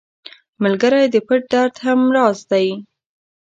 ملګری 0.63 1.03
د 1.13 1.15
پټ 1.27 1.41
درد 1.51 1.75
هم 1.85 2.01
راز 2.15 2.39
دی 2.51 2.67